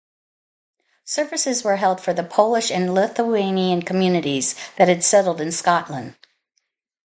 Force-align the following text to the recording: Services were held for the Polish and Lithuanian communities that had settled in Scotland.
Services 1.05 1.63
were 1.63 1.75
held 1.75 2.01
for 2.01 2.11
the 2.11 2.23
Polish 2.23 2.71
and 2.71 2.95
Lithuanian 2.95 3.83
communities 3.83 4.55
that 4.77 4.87
had 4.87 5.03
settled 5.03 5.39
in 5.39 5.51
Scotland. 5.51 6.15